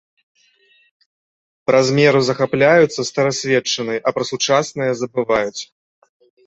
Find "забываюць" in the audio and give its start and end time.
5.05-5.61